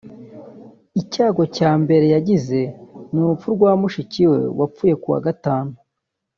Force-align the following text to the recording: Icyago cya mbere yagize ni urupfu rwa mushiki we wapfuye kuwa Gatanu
Icyago 1.01 1.43
cya 1.55 1.71
mbere 1.81 2.05
yagize 2.15 2.59
ni 3.11 3.19
urupfu 3.23 3.47
rwa 3.55 3.71
mushiki 3.79 4.23
we 4.31 4.39
wapfuye 4.59 4.93
kuwa 5.01 5.19
Gatanu 5.25 5.73